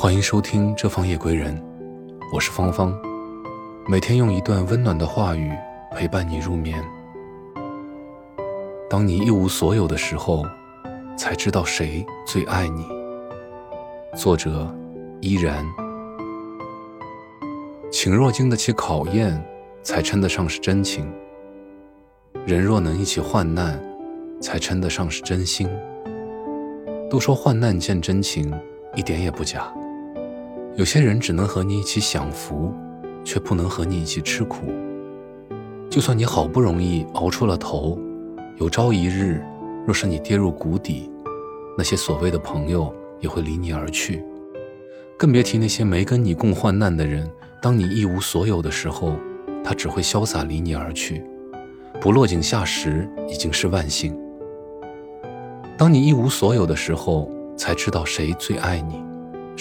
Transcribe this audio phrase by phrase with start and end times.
[0.00, 1.54] 欢迎收听《这方夜归人》，
[2.32, 2.98] 我是芳芳，
[3.86, 5.52] 每天用一段温暖的话语
[5.94, 6.82] 陪伴你入眠。
[8.88, 10.42] 当你一无所有的时候，
[11.18, 12.86] 才知道谁最爱你。
[14.16, 14.74] 作者：
[15.20, 15.62] 依然。
[17.92, 19.38] 情若经得起考验，
[19.82, 21.04] 才称得上是真情；
[22.46, 23.78] 人若能一起患难，
[24.40, 25.68] 才称得上是真心。
[27.10, 28.50] 都说患难见真情，
[28.96, 29.70] 一点也不假。
[30.80, 32.72] 有些人只能和你一起享福，
[33.22, 34.72] 却不能和你一起吃苦。
[35.90, 37.98] 就算你好不容易熬出了头，
[38.56, 39.44] 有朝一日，
[39.86, 41.10] 若是你跌入谷底，
[41.76, 42.90] 那些所谓的朋友
[43.20, 44.24] 也会离你而去。
[45.18, 49.16] 更别提那些没跟你共患难的人，当你一无所有的时候，
[49.62, 51.22] 他只会潇洒离你而去，
[52.00, 54.18] 不落井下石已经是万幸。
[55.76, 59.09] 当你一无所有的时候，才知道谁最爱你。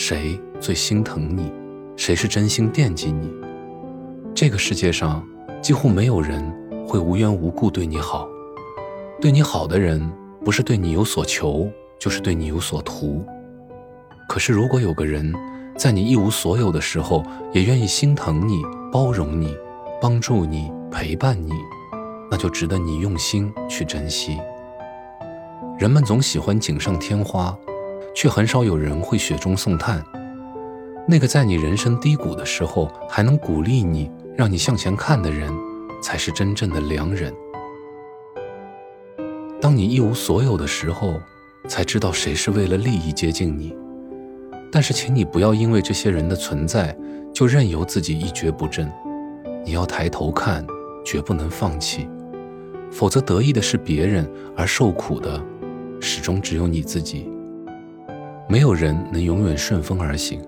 [0.02, 1.52] 谁最心疼你？
[1.98, 3.30] 谁是真心惦记你？
[4.34, 5.22] 这个世界上
[5.62, 6.42] 几乎没有人
[6.88, 8.26] 会无缘无故对你好。
[9.20, 10.10] 对你好的人，
[10.46, 13.26] 不是对你有所求，就是对你有所图。
[14.30, 15.36] 可是，如果有个人
[15.76, 18.62] 在你一无所有的时候，也愿意心疼你、
[18.94, 19.54] 包容你、
[20.02, 21.52] 帮助你、陪伴你，
[22.32, 24.38] 那就值得你用心去珍惜。
[25.78, 27.54] 人们总喜欢锦上添花。
[28.16, 30.04] 却很少有人会雪中送炭。
[31.08, 35.52] 那个在你人生低谷的时候还能鼓励你、让你向前看的人，
[36.02, 37.34] 才是真正的良人。
[39.62, 41.20] 当你一无所有的时候，
[41.68, 43.76] 才知道谁是为了利益接近你。
[44.72, 46.96] 但是，请你不要因为这些人的存在，
[47.34, 48.92] 就任由自己一蹶不振。
[49.66, 50.66] 你要抬头看，
[51.04, 52.08] 绝不能放弃，
[52.92, 55.44] 否则得意的是别人，而受苦的，
[56.00, 57.28] 始终只有你自己。
[58.52, 60.42] 没有人能永远顺风而行，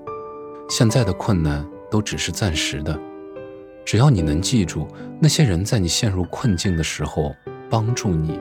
[0.68, 3.00] 现在的困难都只是暂时的。
[3.86, 4.88] 只要你能记住
[5.20, 7.32] 那些人在你陷入困境的时候
[7.70, 8.40] 帮助你，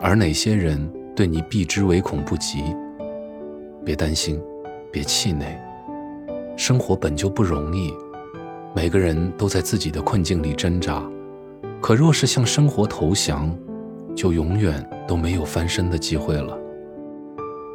[0.00, 2.62] 而哪些人对你避之唯恐不及。
[3.84, 4.40] 别担心，
[4.92, 5.60] 别气馁，
[6.56, 7.92] 生活本就不容易，
[8.72, 11.02] 每个人都在自己的困境里挣扎。
[11.80, 13.52] 可若是向生活投降，
[14.14, 16.56] 就永远都没有翻身的机会了。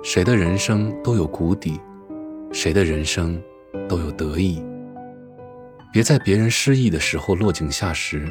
[0.09, 1.81] 谁的人生都有谷底，
[2.53, 3.43] 谁的人生
[3.89, 4.63] 都有得意。
[5.91, 8.25] 别在别人失意的时候落井下石，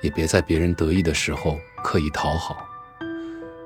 [0.00, 2.66] 也别在别人得意的时候刻意讨好。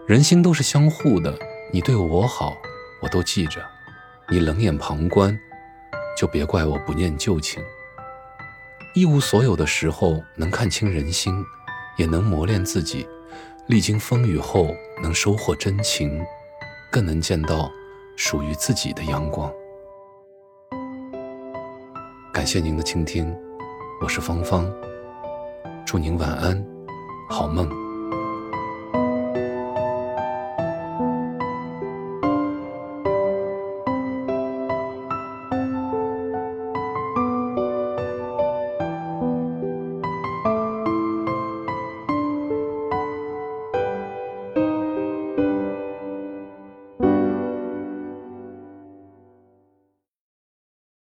[0.09, 1.39] 人心都是相互的，
[1.73, 2.57] 你对我好，
[3.01, 3.61] 我都记着；
[4.29, 5.39] 你冷眼旁观，
[6.19, 7.63] 就别怪我不念旧情。
[8.93, 11.33] 一无所有的时候，能看清人心，
[11.97, 13.07] 也能磨练自己；
[13.69, 16.21] 历经风雨后，能收获真情。
[16.97, 17.71] 更能见到
[18.17, 19.53] 属于自己的阳光。
[22.33, 23.37] 感谢您的倾听，
[24.01, 24.67] 我是芳芳，
[25.85, 26.67] 祝您晚安，
[27.29, 27.86] 好梦。